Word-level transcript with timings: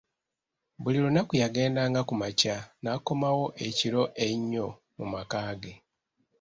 Buli 0.81 0.97
lunaku 1.03 1.33
yagenda 1.41 1.81
nga 1.89 2.01
kumakya 2.07 2.55
n'akomawo 2.83 3.45
ekiro 3.67 4.03
ennyo 4.25 4.67
mu 4.97 5.05
maka 5.13 5.39
ge. 5.61 5.73